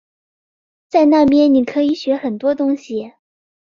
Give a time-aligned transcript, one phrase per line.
[0.89, 3.13] 在那边你可以学很多东西